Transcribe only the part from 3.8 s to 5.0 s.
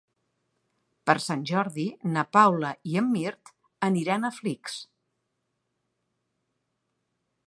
aniran a Flix.